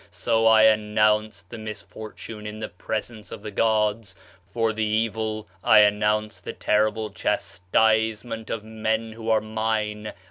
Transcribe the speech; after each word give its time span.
So 0.09 0.47
I 0.47 0.63
announced 0.63 1.51
the 1.51 1.59
misfortune 1.59 2.47
in 2.47 2.57
the 2.59 2.69
presence 2.69 3.31
of 3.31 3.43
the 3.43 3.51
gods, 3.51 4.15
for 4.51 4.73
the 4.73 4.83
evil 4.83 5.47
I 5.63 5.81
announced 5.81 6.43
the 6.43 6.53
terrible 6.53 7.11
[chastisement] 7.13 8.49
of 8.49 8.63
men 8.63 9.11
who 9.11 9.29
are 9.29 9.41
mine. 9.41 10.13